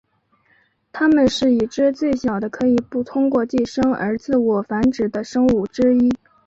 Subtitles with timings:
[0.91, 6.09] 它们是已知最小的可以不通过寄生而自我繁殖的生物之一。